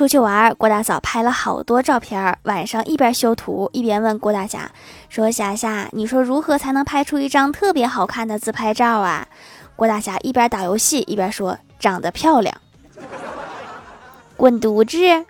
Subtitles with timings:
[0.00, 4.70] 出去玩郭大嫂拍了好多照片晚上一边修图一边问郭大侠
[5.10, 9.28] 说霞霞你说如何才能拍出一张特别好看的自拍照啊？
[9.76, 12.56] 郭大侠一边打游戏一边说长得漂亮。
[14.38, 15.26] 滚犊子！